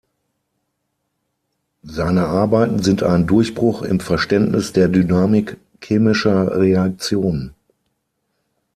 Seine 1.83 2.25
Arbeiten 2.25 2.81
sind 2.81 3.03
ein 3.03 3.27
Durchbruch 3.27 3.83
im 3.83 3.99
Verständnis 3.99 4.73
der 4.73 4.87
Dynamik 4.87 5.57
chemischer 5.79 6.57
Reaktionen. 6.57 7.53